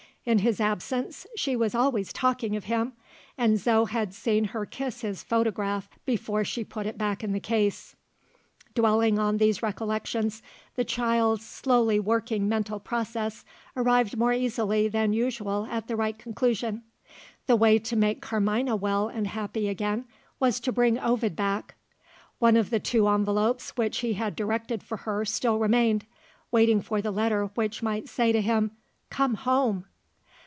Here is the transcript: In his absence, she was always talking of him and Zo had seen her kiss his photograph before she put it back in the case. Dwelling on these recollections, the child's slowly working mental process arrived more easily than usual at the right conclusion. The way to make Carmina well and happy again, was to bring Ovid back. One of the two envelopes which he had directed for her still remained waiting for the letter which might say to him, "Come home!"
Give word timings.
In 0.23 0.37
his 0.37 0.61
absence, 0.61 1.25
she 1.35 1.55
was 1.55 1.73
always 1.73 2.13
talking 2.13 2.55
of 2.55 2.65
him 2.65 2.93
and 3.39 3.57
Zo 3.57 3.85
had 3.85 4.13
seen 4.13 4.43
her 4.43 4.67
kiss 4.67 5.01
his 5.01 5.23
photograph 5.23 5.89
before 6.05 6.43
she 6.45 6.63
put 6.63 6.85
it 6.85 6.95
back 6.95 7.23
in 7.23 7.31
the 7.31 7.39
case. 7.39 7.95
Dwelling 8.75 9.17
on 9.17 9.37
these 9.37 9.63
recollections, 9.63 10.43
the 10.75 10.83
child's 10.85 11.43
slowly 11.43 11.99
working 11.99 12.47
mental 12.47 12.79
process 12.79 13.43
arrived 13.75 14.15
more 14.15 14.31
easily 14.31 14.87
than 14.87 15.11
usual 15.11 15.67
at 15.71 15.87
the 15.87 15.95
right 15.95 16.15
conclusion. 16.19 16.83
The 17.47 17.55
way 17.55 17.79
to 17.79 17.95
make 17.95 18.21
Carmina 18.21 18.75
well 18.75 19.07
and 19.07 19.25
happy 19.25 19.67
again, 19.67 20.05
was 20.39 20.59
to 20.59 20.71
bring 20.71 20.99
Ovid 20.99 21.35
back. 21.35 21.73
One 22.37 22.57
of 22.57 22.69
the 22.69 22.79
two 22.79 23.07
envelopes 23.09 23.71
which 23.71 23.97
he 24.01 24.13
had 24.13 24.35
directed 24.35 24.83
for 24.83 24.97
her 24.97 25.25
still 25.25 25.57
remained 25.57 26.05
waiting 26.51 26.79
for 26.79 27.01
the 27.01 27.09
letter 27.09 27.45
which 27.55 27.81
might 27.81 28.07
say 28.07 28.31
to 28.31 28.39
him, 28.39 28.69
"Come 29.09 29.33
home!" 29.33 29.85